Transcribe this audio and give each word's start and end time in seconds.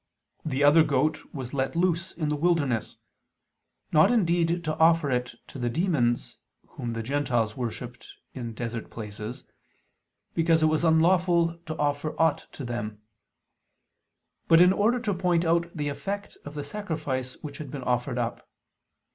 The 0.43 0.63
other 0.63 0.81
goat 0.83 1.31
was 1.31 1.53
let 1.53 1.75
loose 1.75 2.11
into 2.11 2.29
the 2.31 2.35
wilderness: 2.41 2.97
not 3.91 4.11
indeed 4.11 4.63
to 4.63 4.75
offer 4.77 5.11
it 5.11 5.35
to 5.49 5.59
the 5.59 5.69
demons, 5.69 6.37
whom 6.69 6.93
the 6.93 7.03
Gentiles 7.03 7.55
worshipped 7.55 8.09
in 8.33 8.55
desert 8.55 8.89
places, 8.89 9.45
because 10.33 10.63
it 10.63 10.73
was 10.73 10.83
unlawful 10.83 11.55
to 11.67 11.77
offer 11.77 12.19
aught 12.19 12.47
to 12.53 12.65
them; 12.65 13.03
but 14.47 14.59
in 14.59 14.73
order 14.73 14.99
to 14.99 15.13
point 15.13 15.45
out 15.45 15.69
the 15.77 15.89
effect 15.89 16.35
of 16.45 16.55
the 16.55 16.63
sacrifice 16.63 17.35
which 17.43 17.59
had 17.59 17.69
been 17.69 17.83
offered 17.83 18.17
up. 18.17 18.49